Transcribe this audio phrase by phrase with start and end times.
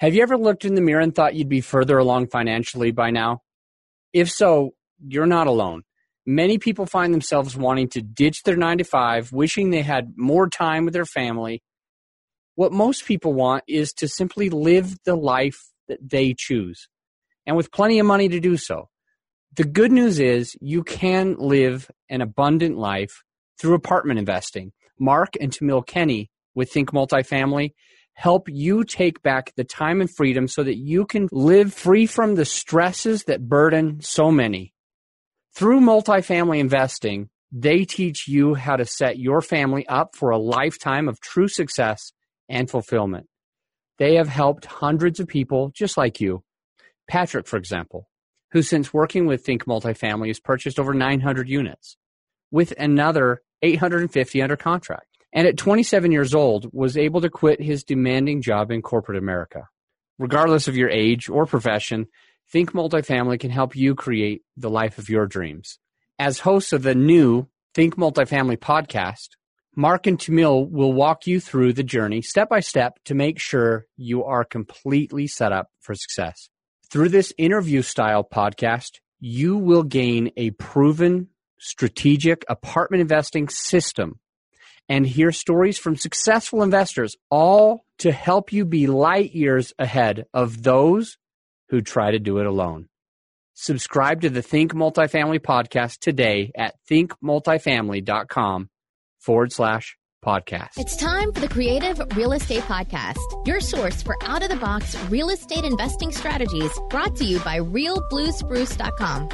[0.00, 3.10] Have you ever looked in the mirror and thought you'd be further along financially by
[3.10, 3.42] now?
[4.12, 4.74] If so,
[5.04, 5.82] you're not alone.
[6.24, 10.48] Many people find themselves wanting to ditch their nine to five, wishing they had more
[10.48, 11.62] time with their family.
[12.54, 15.58] What most people want is to simply live the life
[15.88, 16.88] that they choose,
[17.44, 18.90] and with plenty of money to do so.
[19.56, 23.24] The good news is you can live an abundant life
[23.60, 24.72] through apartment investing.
[25.00, 27.72] Mark and Tamiel Kenney with Think Multifamily
[28.18, 32.34] help you take back the time and freedom so that you can live free from
[32.34, 34.74] the stresses that burden so many.
[35.54, 41.08] Through multifamily investing, they teach you how to set your family up for a lifetime
[41.08, 42.10] of true success
[42.48, 43.28] and fulfillment.
[43.98, 46.42] They have helped hundreds of people just like you.
[47.08, 48.08] Patrick, for example,
[48.50, 51.96] who since working with Think Multifamily has purchased over 900 units
[52.50, 57.84] with another 850 under contract and at 27 years old was able to quit his
[57.84, 59.68] demanding job in corporate America.
[60.18, 62.06] Regardless of your age or profession,
[62.50, 65.78] Think Multifamily can help you create the life of your dreams.
[66.18, 69.28] As hosts of the new Think Multifamily podcast,
[69.76, 73.86] Mark and Tamiel will walk you through the journey step by step to make sure
[73.96, 76.48] you are completely set up for success.
[76.90, 81.28] Through this interview style podcast, you will gain a proven
[81.60, 84.18] strategic apartment investing system
[84.88, 90.62] and hear stories from successful investors, all to help you be light years ahead of
[90.62, 91.18] those
[91.68, 92.88] who try to do it alone.
[93.54, 98.70] Subscribe to the Think Multifamily podcast today at thinkmultifamily.com
[99.18, 100.70] forward slash podcast.
[100.76, 104.96] It's time for the Creative Real Estate Podcast, your source for out of the box
[105.04, 109.28] real estate investing strategies brought to you by realbluespruce.com.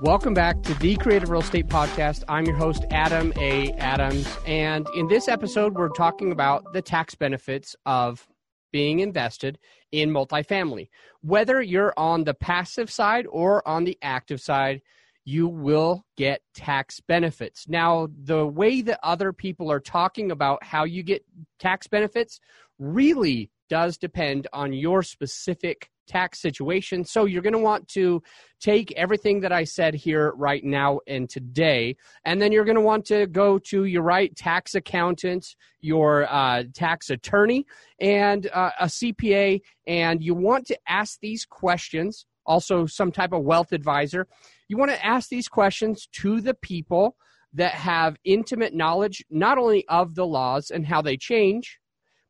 [0.00, 2.22] Welcome back to the Creative Real Estate Podcast.
[2.28, 3.72] I'm your host, Adam A.
[3.78, 4.28] Adams.
[4.46, 8.24] And in this episode, we're talking about the tax benefits of
[8.70, 9.58] being invested
[9.90, 10.88] in multifamily.
[11.22, 14.82] Whether you're on the passive side or on the active side,
[15.24, 17.68] you will get tax benefits.
[17.68, 21.24] Now, the way that other people are talking about how you get
[21.58, 22.38] tax benefits
[22.78, 27.04] really does depend on your specific tax situation.
[27.04, 28.22] So you're going to want to
[28.60, 32.80] take everything that I said here right now and today, and then you're going to
[32.80, 35.46] want to go to your right tax accountant,
[35.80, 37.66] your uh, tax attorney,
[38.00, 42.26] and uh, a CPA, and you want to ask these questions.
[42.46, 44.26] Also, some type of wealth advisor.
[44.68, 47.14] You want to ask these questions to the people
[47.52, 51.78] that have intimate knowledge not only of the laws and how they change,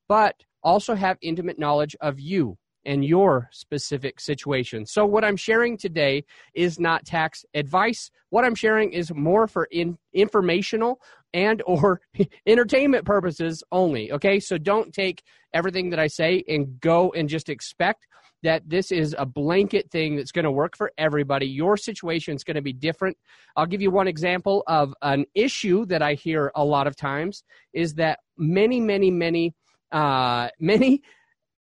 [0.09, 4.87] but also have intimate knowledge of you and your specific situation.
[4.87, 6.25] So, what I'm sharing today
[6.55, 8.11] is not tax advice.
[8.31, 11.01] What I'm sharing is more for in, informational
[11.35, 12.01] and or
[12.47, 14.13] entertainment purposes only.
[14.13, 18.07] Okay, so don't take everything that I say and go and just expect
[18.43, 21.47] that this is a blanket thing that's going to work for everybody.
[21.47, 23.17] Your situation is going to be different.
[23.57, 27.43] I'll give you one example of an issue that I hear a lot of times
[27.73, 29.55] is that many, many, many,
[29.93, 31.03] uh, many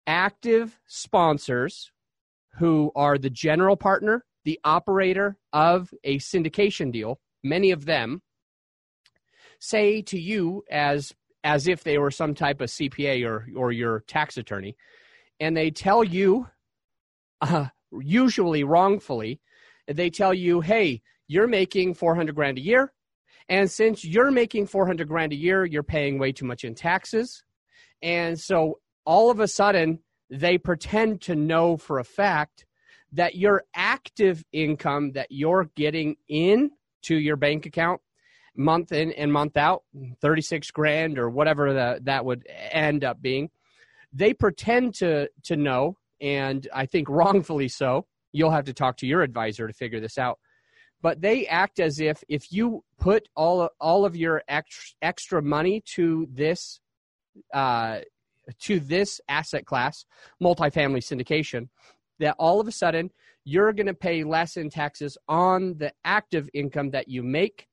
[0.06, 1.90] active sponsors
[2.58, 8.22] who are the general partner, the operator of a syndication deal, many of them
[9.58, 11.12] say to you as
[11.44, 14.76] as if they were some type of CPA or or your tax attorney,
[15.40, 16.46] and they tell you,
[17.40, 17.66] uh,
[18.00, 19.40] usually wrongfully,
[19.86, 22.92] they tell you, "Hey, you're making four hundred grand a year,
[23.48, 26.74] and since you're making four hundred grand a year, you're paying way too much in
[26.74, 27.42] taxes,
[28.02, 29.98] and so all of a sudden
[30.30, 32.64] they pretend to know for a fact
[33.12, 36.70] that your active income that you're getting in
[37.02, 38.00] to your bank account
[38.56, 39.82] month in and month out
[40.20, 43.48] 36 grand or whatever the, that would end up being
[44.12, 48.06] they pretend to to know and i think wrongfully so.
[48.32, 50.38] You'll have to talk to your advisor to figure this out.
[51.02, 55.82] But they act as if if you put all all of your extra, extra money
[55.94, 56.80] to this
[57.52, 58.00] uh,
[58.60, 60.04] to this asset class,
[60.42, 61.68] multifamily syndication,
[62.18, 63.10] that all of a sudden
[63.44, 67.66] you're going to pay less in taxes on the active income that you make.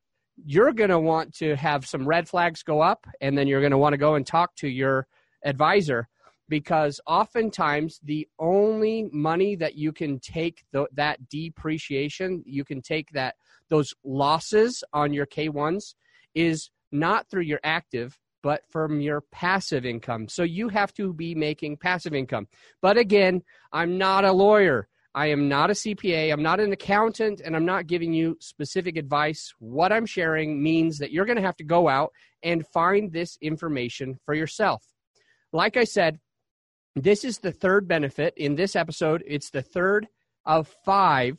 [0.46, 3.72] You're going to want to have some red flags go up, and then you're going
[3.72, 5.08] to want to go and talk to your
[5.44, 6.08] advisor
[6.50, 13.12] because oftentimes the only money that you can take the, that depreciation, you can take
[13.12, 13.36] that
[13.70, 15.94] those losses on your K1s
[16.34, 20.28] is not through your active, but from your passive income.
[20.28, 22.48] So you have to be making passive income.
[22.82, 23.42] But again,
[23.72, 24.88] I'm not a lawyer.
[25.16, 26.32] I am not a CPA.
[26.32, 29.54] I'm not an accountant, and I'm not giving you specific advice.
[29.58, 32.12] What I'm sharing means that you're going to have to go out
[32.44, 34.86] and find this information for yourself.
[35.52, 36.20] Like I said,
[36.96, 39.24] This is the third benefit in this episode.
[39.26, 40.08] It's the third
[40.46, 41.38] of five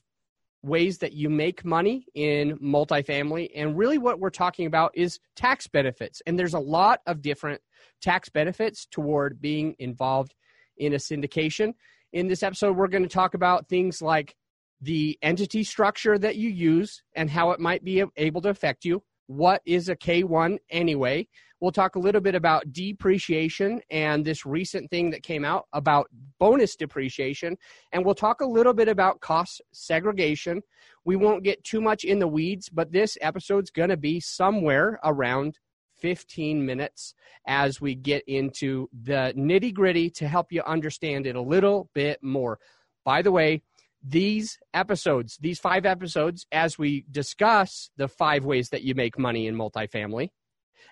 [0.62, 3.50] ways that you make money in multifamily.
[3.54, 6.20] And really, what we're talking about is tax benefits.
[6.26, 7.60] And there's a lot of different
[8.02, 10.34] tax benefits toward being involved
[10.76, 11.72] in a syndication.
[12.12, 14.34] In this episode, we're going to talk about things like
[14.80, 19.02] the entity structure that you use and how it might be able to affect you.
[19.26, 21.28] What is a K1 anyway?
[21.60, 26.08] We'll talk a little bit about depreciation and this recent thing that came out about
[26.38, 27.56] bonus depreciation.
[27.92, 30.62] And we'll talk a little bit about cost segregation.
[31.04, 34.98] We won't get too much in the weeds, but this episode's going to be somewhere
[35.04, 35.58] around
[35.98, 37.14] 15 minutes
[37.46, 42.22] as we get into the nitty gritty to help you understand it a little bit
[42.22, 42.58] more.
[43.04, 43.62] By the way,
[44.02, 49.46] these episodes, these five episodes, as we discuss the five ways that you make money
[49.46, 50.30] in multifamily,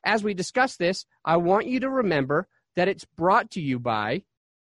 [0.04, 4.22] as we discuss this, I want you to remember that it's brought to you by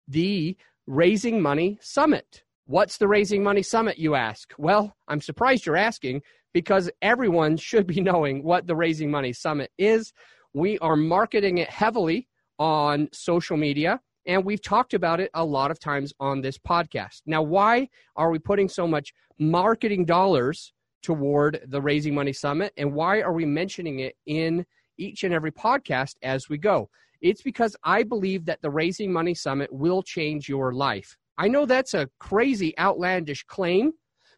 [0.09, 0.57] the
[0.87, 2.43] Raising Money Summit.
[2.67, 4.53] What's the Raising Money Summit, you ask?
[4.59, 6.23] Well, I'm surprised you're asking
[6.53, 10.13] because everyone should be knowing what the Raising Money Summit is.
[10.53, 12.29] We are marketing it heavily
[12.59, 17.23] on social media, and we've talked about it a lot of times on this podcast.
[17.27, 22.93] Now, why are we putting so much marketing dollars toward the Raising Money Summit, and
[22.93, 24.67] why are we mentioning it in
[25.01, 26.89] each and every podcast as we go.
[27.21, 31.17] It's because I believe that the Raising Money Summit will change your life.
[31.37, 33.93] I know that's a crazy, outlandish claim,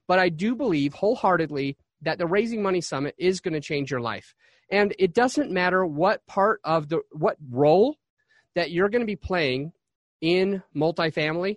[0.09, 4.01] but I do believe wholeheartedly that the Raising Money Summit is going to change your
[4.01, 4.35] life.
[4.71, 7.97] And it doesn't matter what part of the, what role
[8.55, 9.73] that you're going to be playing
[10.21, 11.57] in multifamily.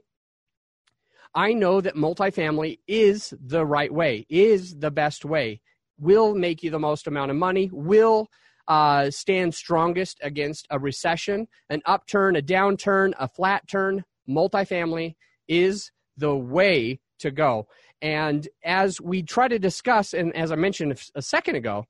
[1.34, 5.62] I know that multifamily is the right way, is the best way,
[6.00, 8.30] will make you the most amount of money, will
[8.68, 14.04] uh, stand strongest against a recession, an upturn, a downturn, a flat turn.
[14.28, 15.16] Multifamily
[15.48, 17.68] is the way to go.
[18.02, 21.86] And as we try to discuss, and as I mentioned a second ago,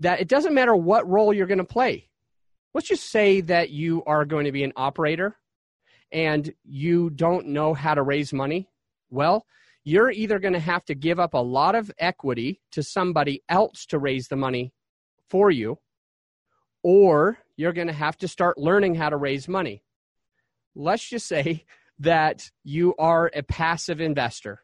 [0.00, 2.08] that it doesn't matter what role you're going to play.
[2.72, 5.36] Let's just say that you are going to be an operator
[6.10, 8.68] and you don't know how to raise money.
[9.10, 9.46] Well,
[9.84, 13.86] you're either going to have to give up a lot of equity to somebody else
[13.86, 14.72] to raise the money
[15.28, 15.78] for you,
[16.82, 19.82] or you're going to have to start learning how to raise money.
[20.74, 21.64] Let's just say
[22.00, 24.60] that you are a passive investor.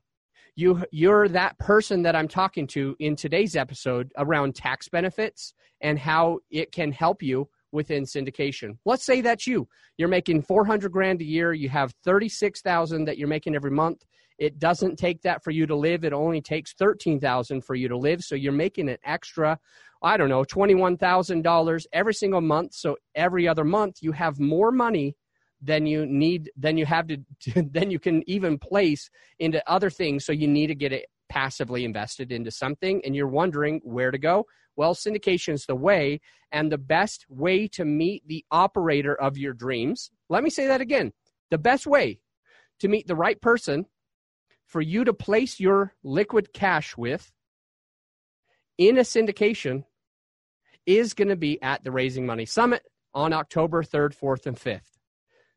[0.56, 5.98] You, you're that person that I'm talking to in today's episode around tax benefits and
[5.98, 8.76] how it can help you within syndication.
[8.84, 9.68] Let's say that's you.
[9.96, 14.04] You're making 400 grand a year, you have 36,000 that you're making every month.
[14.40, 16.02] It doesn't take that for you to live.
[16.04, 19.60] It only takes 13,000 for you to live, so you're making an extra
[20.02, 22.74] I don't know, $21,000 every single month.
[22.74, 25.14] So every other month you have more money
[25.62, 27.18] than you need, than you have to,
[27.70, 30.24] than you can even place into other things.
[30.24, 34.18] So you need to get it passively invested into something and you're wondering where to
[34.18, 34.46] go.
[34.76, 36.20] Well, syndication is the way
[36.50, 40.10] and the best way to meet the operator of your dreams.
[40.28, 41.12] Let me say that again.
[41.50, 42.20] The best way
[42.80, 43.84] to meet the right person
[44.70, 47.32] for you to place your liquid cash with
[48.78, 49.84] in a syndication
[50.86, 54.96] is going to be at the Raising Money Summit on October 3rd, 4th, and 5th.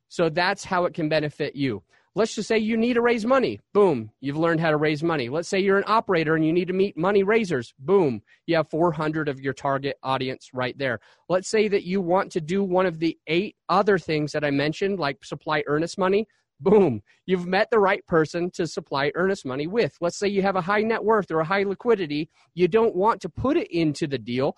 [0.09, 1.83] So that's how it can benefit you.
[2.15, 3.59] Let's just say you need to raise money.
[3.71, 5.29] Boom, you've learned how to raise money.
[5.29, 7.73] Let's say you're an operator and you need to meet money raisers.
[7.79, 10.99] Boom, you have 400 of your target audience right there.
[11.29, 14.51] Let's say that you want to do one of the eight other things that I
[14.51, 16.27] mentioned, like supply earnest money.
[16.63, 19.97] Boom, you've met the right person to supply earnest money with.
[19.99, 22.29] Let's say you have a high net worth or a high liquidity.
[22.53, 24.55] You don't want to put it into the deal,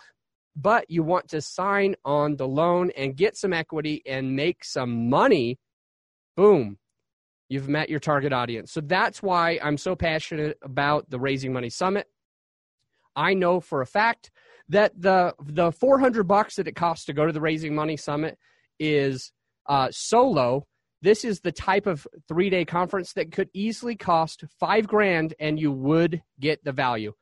[0.55, 5.09] but you want to sign on the loan and get some equity and make some
[5.09, 5.57] money,
[6.37, 6.77] boom,
[7.49, 8.71] you've met your target audience.
[8.71, 12.07] So that's why I'm so passionate about the Raising Money Summit.
[13.15, 14.29] I know for a fact
[14.69, 18.37] that the the 400 bucks that it costs to go to the Raising Money Summit
[18.79, 19.31] is
[19.67, 20.67] uh, so low.
[21.01, 25.59] This is the type of three day conference that could easily cost five grand, and
[25.59, 27.13] you would get the value.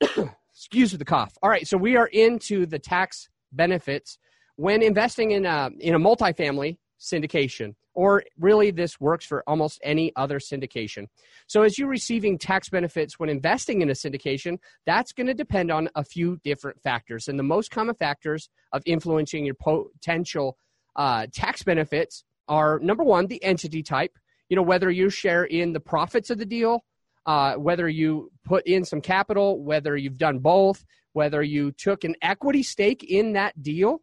[0.56, 1.36] excuse the cough.
[1.42, 4.18] All right, so we are into the tax benefits
[4.56, 10.12] when investing in a in a multifamily syndication, or really this works for almost any
[10.16, 11.08] other syndication.
[11.46, 14.56] So as you're receiving tax benefits when investing in a syndication,
[14.86, 18.82] that's going to depend on a few different factors, and the most common factors of
[18.86, 20.56] influencing your potential
[20.96, 24.16] uh, tax benefits are number one, the entity type.
[24.48, 26.84] You know whether you share in the profits of the deal
[27.26, 32.14] uh, whether you put in some capital, whether you've done both, whether you took an
[32.22, 34.00] equity stake in that deal,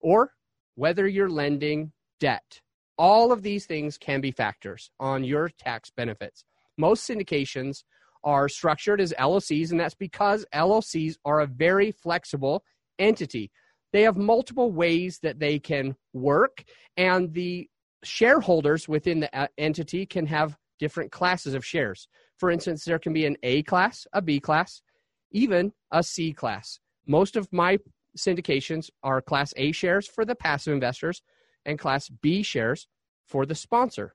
[0.00, 0.32] or
[0.74, 2.60] whether you're lending debt.
[2.96, 6.44] All of these things can be factors on your tax benefits.
[6.78, 7.84] Most syndications
[8.24, 12.64] are structured as LLCs, and that's because LLCs are a very flexible
[12.98, 13.50] entity.
[13.92, 16.64] They have multiple ways that they can work,
[16.96, 17.68] and the
[18.04, 22.08] shareholders within the uh, entity can have different classes of shares.
[22.38, 24.82] For instance, there can be an A class, a B class,
[25.30, 26.80] even a C class.
[27.06, 27.78] Most of my
[28.16, 31.22] syndications are Class A shares for the passive investors
[31.64, 32.86] and Class B shares
[33.26, 34.14] for the sponsor.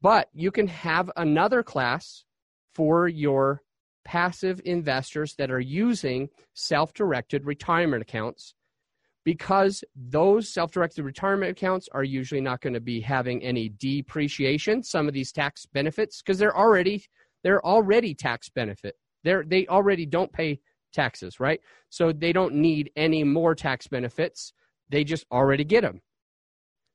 [0.00, 2.24] But you can have another class
[2.74, 3.62] for your
[4.04, 8.54] passive investors that are using self directed retirement accounts
[9.24, 14.82] because those self directed retirement accounts are usually not going to be having any depreciation,
[14.82, 17.04] some of these tax benefits, because they're already
[17.42, 18.96] they're already tax benefit.
[19.24, 20.60] They're they already don't pay
[20.92, 21.60] taxes, right?
[21.88, 24.52] So they don't need any more tax benefits.
[24.90, 26.00] They just already get them.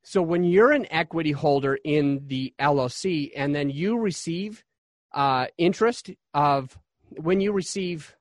[0.03, 4.63] So when you're an equity holder in the LLC and then you receive
[5.13, 6.77] uh, interest of
[7.17, 8.15] when you receive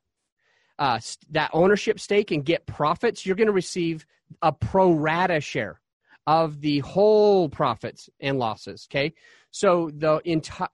[0.78, 4.06] uh, that ownership stake and get profits, you're going to receive
[4.42, 5.80] a pro rata share
[6.26, 8.87] of the whole profits and losses.
[8.90, 9.14] Okay,
[9.50, 10.21] so the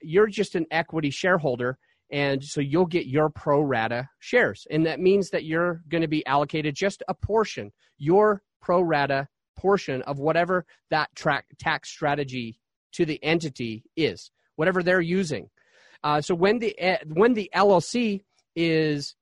[0.00, 1.78] you're just an equity shareholder,
[2.10, 6.08] and so you'll get your pro rata shares, and that means that you're going to
[6.08, 12.58] be allocated just a portion, your pro rata portion of whatever that track, tax strategy
[12.92, 15.48] to the entity is, whatever they're using.
[16.02, 18.24] Uh, so when the uh, when the LLC
[18.56, 19.14] is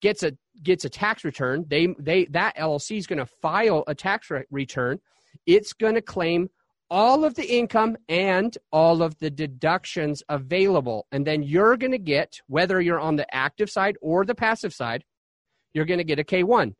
[0.00, 3.94] gets a gets a tax return, they they that LLC is going to file a
[3.94, 4.98] tax re- return.
[5.46, 6.50] It's going to claim
[6.90, 11.98] all of the income and all of the deductions available, and then you're going to
[11.98, 15.04] get whether you're on the active side or the passive side,
[15.74, 16.74] you're going to get a K1.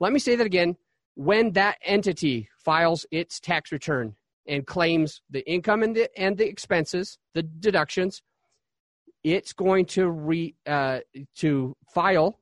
[0.00, 0.76] Let me say that again
[1.14, 4.14] when that entity files its tax return
[4.46, 8.22] and claims the income and the, and the expenses, the deductions,
[9.22, 11.00] it's going to re uh,
[11.36, 12.40] to file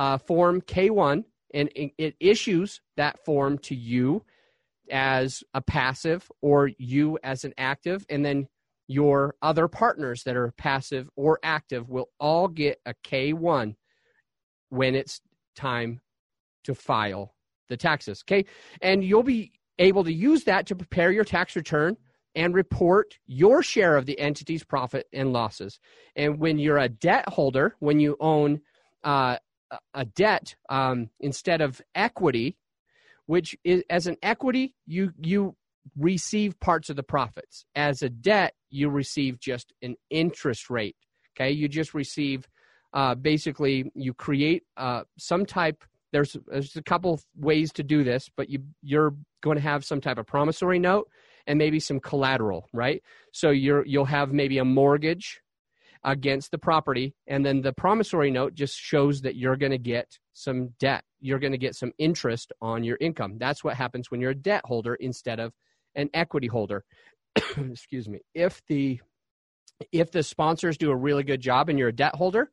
[0.00, 4.24] uh, form K1 and it issues that form to you
[4.90, 8.48] as a passive or you as an active, and then
[8.88, 13.74] your other partners that are passive or active will all get a K1
[14.70, 15.20] when it's
[15.54, 16.00] time
[16.64, 17.34] to file
[17.68, 18.24] the taxes.
[18.24, 18.46] Okay.
[18.80, 21.98] And you'll be able to use that to prepare your tax return
[22.34, 25.78] and report your share of the entity's profit and losses.
[26.16, 28.62] And when you're a debt holder, when you own
[29.04, 29.36] uh,
[29.94, 32.56] a debt um, instead of equity,
[33.26, 35.56] which is as an equity, you you
[35.96, 37.64] receive parts of the profits.
[37.74, 40.96] As a debt, you receive just an interest rate.
[41.36, 42.48] Okay, you just receive
[42.92, 48.28] uh, basically you create uh, some type there's there's a couple ways to do this,
[48.36, 51.08] but you you're going to have some type of promissory note
[51.46, 53.02] and maybe some collateral, right?
[53.32, 55.40] So you're you'll have maybe a mortgage
[56.04, 60.18] against the property and then the promissory note just shows that you're going to get
[60.32, 61.04] some debt.
[61.20, 63.36] You're going to get some interest on your income.
[63.38, 65.52] That's what happens when you're a debt holder instead of
[65.94, 66.84] an equity holder.
[67.56, 68.20] Excuse me.
[68.34, 69.00] If the
[69.92, 72.50] if the sponsors do a really good job and you're a debt holder,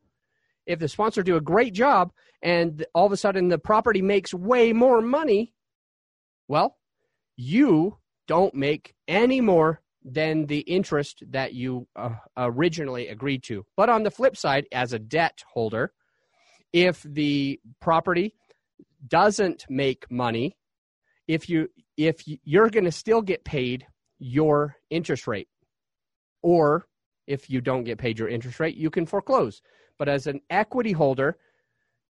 [0.65, 2.11] if the sponsor do a great job
[2.41, 5.53] and all of a sudden the property makes way more money,
[6.47, 6.77] well,
[7.35, 13.65] you don't make any more than the interest that you uh, originally agreed to.
[13.75, 15.91] But on the flip side, as a debt holder,
[16.71, 18.33] if the property
[19.05, 20.55] doesn't make money,
[21.27, 23.85] if you if you're going to still get paid
[24.19, 25.49] your interest rate,
[26.41, 26.87] or
[27.25, 29.61] if you don't get paid your interest rate, you can foreclose.
[29.99, 31.37] But as an equity holder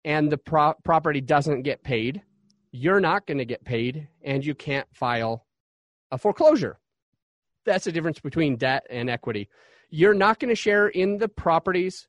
[0.06, 2.22] and the pro- property doesn't get paid,
[2.72, 5.46] you're not going to get paid and you can't file
[6.12, 6.78] a foreclosure.
[7.68, 9.50] That's the difference between debt and equity.
[9.92, 12.08] You're not going to share in the property's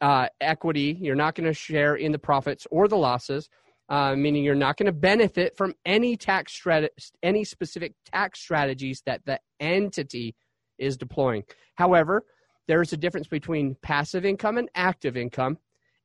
[0.00, 3.50] uh, equity, you're not going to share in the profits or the losses.
[3.90, 6.90] Uh, meaning you're not going to benefit from any tax strat-
[7.24, 10.36] any specific tax strategies that the entity
[10.78, 11.42] is deploying.
[11.74, 12.24] However,
[12.68, 15.58] there's a difference between passive income and active income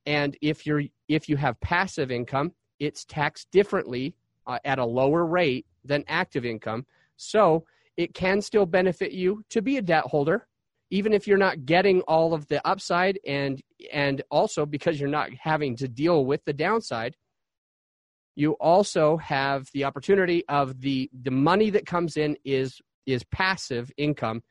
[0.05, 4.15] and if you're if you have passive income it's taxed differently
[4.47, 6.85] uh, at a lower rate than active income
[7.17, 7.63] so
[7.97, 10.47] it can still benefit you to be a debt holder
[10.91, 13.61] even if you're not getting all of the upside and
[13.91, 17.15] and also because you're not having to deal with the downside
[18.35, 23.91] you also have the opportunity of the the money that comes in is is passive
[23.97, 24.41] income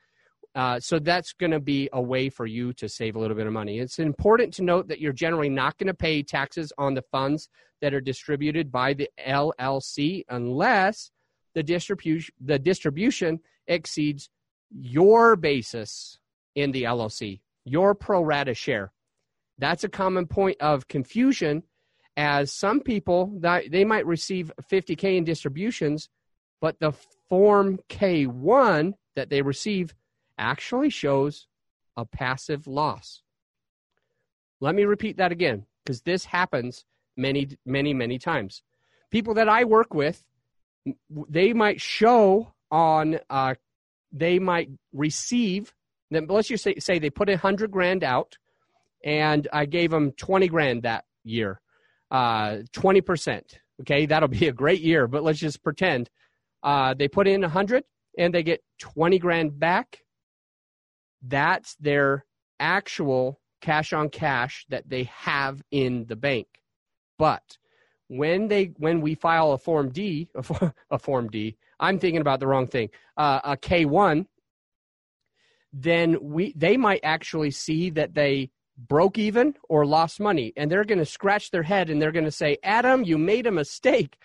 [0.54, 3.46] uh, so that's going to be a way for you to save a little bit
[3.46, 3.80] of money.
[3.80, 7.48] It's important to note that you're generally not going to pay taxes on the funds
[7.80, 11.10] that are distributed by the LLC unless
[11.54, 14.28] the distribution the distribution exceeds
[14.70, 16.18] your basis
[16.54, 18.92] in the LLC, your pro rata share.
[19.58, 21.62] That's a common point of confusion
[22.16, 26.08] as some people that they might receive 50k in distributions,
[26.60, 26.92] but the
[27.28, 29.94] form K1 that they receive
[30.38, 31.46] actually shows
[31.96, 33.22] a passive loss.
[34.60, 36.84] Let me repeat that again because this happens
[37.16, 38.62] many many many times.
[39.10, 40.24] People that I work with
[41.28, 43.54] they might show on uh,
[44.12, 45.72] they might receive
[46.10, 48.36] then let's just say, say they put a hundred grand out
[49.04, 51.60] and i gave them 20 grand that year
[52.10, 53.42] uh, 20%
[53.80, 56.10] okay that'll be a great year but let's just pretend
[56.64, 57.84] uh, they put in a 100
[58.18, 59.98] and they get 20 grand back.
[61.22, 62.24] That's their
[62.58, 66.46] actual cash on cash that they have in the bank.
[67.18, 67.58] But
[68.08, 70.28] when they when we file a form D,
[70.90, 72.90] a, form D, I'm thinking about the wrong thing.
[73.16, 74.26] Uh, a K1,
[75.72, 80.84] then we they might actually see that they broke even or lost money, and they're
[80.84, 84.16] going to scratch their head and they're going to say, "Adam, you made a mistake.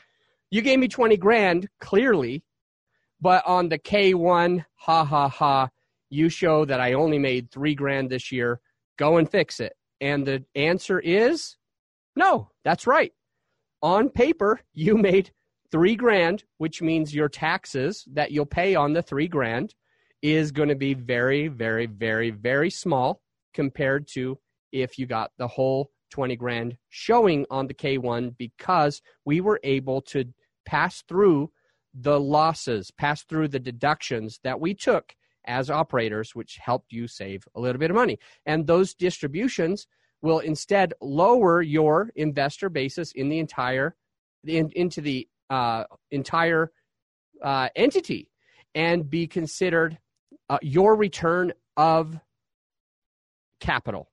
[0.52, 2.44] You gave me 20 grand clearly,
[3.22, 5.70] but on the K1, ha ha ha,
[6.10, 8.60] you show that I only made three grand this year.
[8.98, 11.58] Go and fix it." And the answer is
[12.16, 12.50] no.
[12.64, 13.14] That's right
[13.82, 15.32] on paper, you made
[15.72, 19.76] three grand, which means your taxes that you'll pay on the three grand
[20.22, 23.22] is going to be very, very, very, very small
[23.54, 24.38] compared to
[24.72, 30.02] if you got the whole 20 grand showing on the K1 because we were able
[30.02, 30.26] to
[30.66, 31.52] pass through
[31.94, 35.14] the losses, pass through the deductions that we took
[35.46, 38.20] as operators, which helped you save a little bit of money.
[38.46, 39.88] And those distributions
[40.22, 43.96] will instead lower your investor basis in the entire
[44.46, 46.72] in, into the uh, entire
[47.44, 48.30] uh, entity
[48.76, 49.98] and be considered
[50.50, 52.20] uh, your return of
[53.60, 54.10] capital.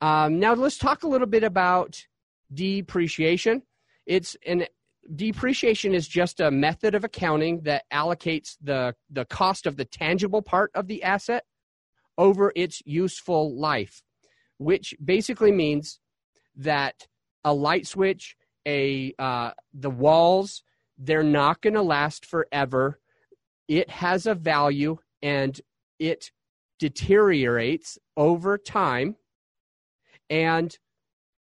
[0.00, 2.04] Um, now let's talk a little bit about
[2.52, 3.62] depreciation.
[4.06, 4.66] It's an
[5.14, 10.42] depreciation is just a method of accounting that allocates the the cost of the tangible
[10.42, 11.44] part of the asset
[12.18, 14.02] over its useful life
[14.58, 16.00] which basically means
[16.56, 17.06] that
[17.44, 20.62] a light switch, a uh, the walls,
[20.98, 23.00] they're not going to last forever.
[23.68, 25.60] It has a value and
[25.98, 26.30] it
[26.78, 29.16] deteriorates over time,
[30.30, 30.76] and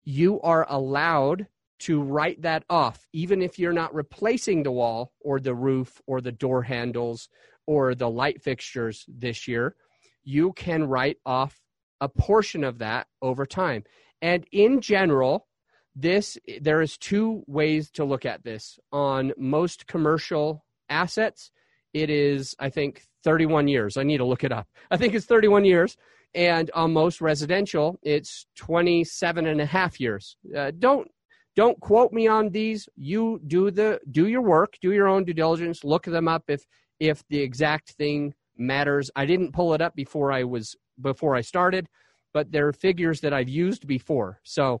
[0.04, 1.46] you are allowed
[1.80, 6.20] to write that off, even if you're not replacing the wall or the roof or
[6.20, 7.28] the door handles
[7.66, 9.74] or the light fixtures this year.
[10.22, 11.61] You can write off
[12.02, 13.84] a portion of that over time.
[14.20, 15.46] And in general,
[15.94, 18.78] this there is two ways to look at this.
[18.90, 21.50] On most commercial assets,
[21.94, 23.96] it is I think 31 years.
[23.96, 24.66] I need to look it up.
[24.90, 25.96] I think it's 31 years.
[26.34, 30.36] And on most residential, it's 27 and a half years.
[30.56, 31.08] Uh, don't
[31.54, 32.88] don't quote me on these.
[32.96, 36.62] You do the do your work, do your own due diligence, look them up if
[36.98, 39.10] if the exact thing matters.
[39.14, 41.88] I didn't pull it up before I was before I started,
[42.32, 44.40] but they're figures that I've used before.
[44.44, 44.80] So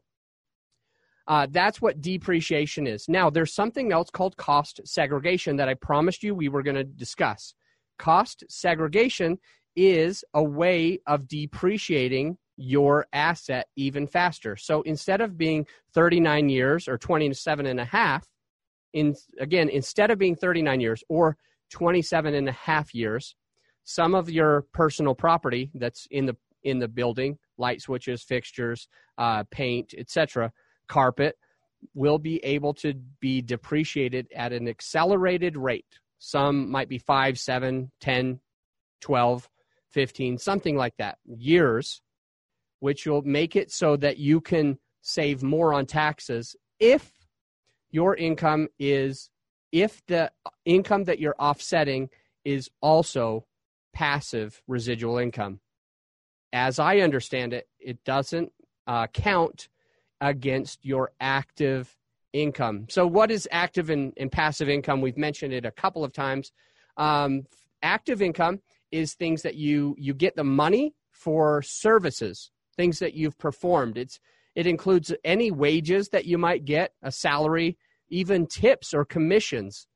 [1.28, 3.08] uh, that's what depreciation is.
[3.08, 6.84] Now, there's something else called cost segregation that I promised you we were going to
[6.84, 7.54] discuss.
[7.98, 9.38] Cost segregation
[9.76, 14.56] is a way of depreciating your asset even faster.
[14.56, 18.26] So instead of being 39 years or 27 and a half,
[18.92, 21.36] in again, instead of being 39 years or
[21.70, 23.34] 27 and a half years,
[23.84, 29.42] some of your personal property that's in the in the building light switches fixtures uh,
[29.50, 30.52] paint etc
[30.88, 31.36] carpet
[31.94, 35.98] will be able to be depreciated at an accelerated rate.
[36.18, 38.40] Some might be 5 7 10
[39.00, 39.48] 12
[39.90, 42.00] 15 something like that years
[42.78, 47.12] which will make it so that you can save more on taxes if
[47.90, 49.28] your income is
[49.72, 50.30] if the
[50.64, 52.08] income that you're offsetting
[52.44, 53.44] is also
[53.92, 55.60] passive residual income.
[56.52, 58.52] As I understand it, it doesn't
[58.86, 59.68] uh, count
[60.20, 61.96] against your active
[62.32, 62.86] income.
[62.88, 65.00] So, what is active and, and, passive income?
[65.00, 66.52] We've mentioned it a couple of times.
[66.96, 67.44] Um,
[67.82, 73.38] active income is things that you you get the money for services, things that you've
[73.38, 73.96] performed.
[73.96, 74.20] It's
[74.54, 77.78] it includes any wages that you might get, a salary,
[78.10, 79.86] even tips or commissions.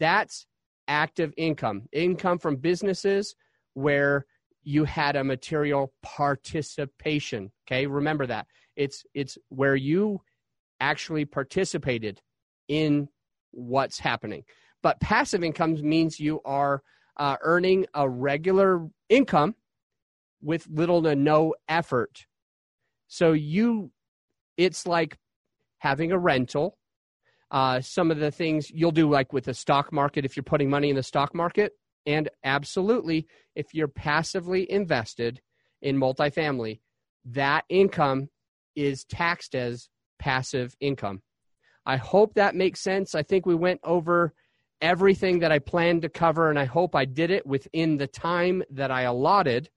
[0.00, 0.46] That's
[0.90, 3.36] active income, income from businesses
[3.74, 4.26] where
[4.62, 7.50] you had a material participation.
[7.66, 8.46] Okay, remember that.
[8.76, 10.20] It's it's where you
[10.80, 12.20] actually participated
[12.68, 13.08] in
[13.52, 14.42] what's happening.
[14.82, 16.82] But passive income means you are
[17.16, 19.54] uh, earning a regular income
[20.42, 22.26] with little to no effort.
[23.08, 23.90] So you,
[24.56, 25.18] it's like
[25.78, 26.78] having a rental.
[27.50, 30.70] Uh, some of the things you'll do, like with the stock market, if you're putting
[30.70, 31.72] money in the stock market,
[32.06, 35.40] and absolutely, if you're passively invested
[35.82, 36.80] in multifamily,
[37.24, 38.28] that income
[38.76, 41.22] is taxed as passive income.
[41.84, 43.14] I hope that makes sense.
[43.14, 44.32] I think we went over
[44.80, 48.62] everything that I planned to cover, and I hope I did it within the time
[48.70, 49.68] that I allotted.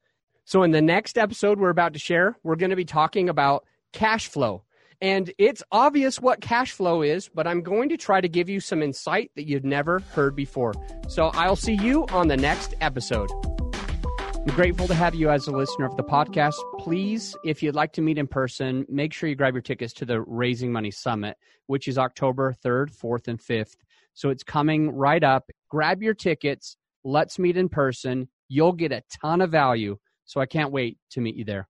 [0.45, 3.65] So, in the next episode we're about to share, we're going to be talking about
[3.93, 4.63] cash flow.
[5.03, 8.61] And it's obvious what cash flow is, but I'm going to try to give you
[8.61, 10.73] some insight that you've never heard before.
[11.09, 13.29] So, I'll see you on the next episode.
[13.75, 16.55] I'm grateful to have you as a listener of the podcast.
[16.79, 20.05] Please, if you'd like to meet in person, make sure you grab your tickets to
[20.05, 21.35] the Raising Money Summit,
[21.67, 23.75] which is October 3rd, 4th, and 5th.
[24.13, 25.51] So it's coming right up.
[25.69, 26.77] Grab your tickets.
[27.03, 28.29] Let's meet in person.
[28.47, 29.97] You'll get a ton of value.
[30.23, 31.67] So I can't wait to meet you there.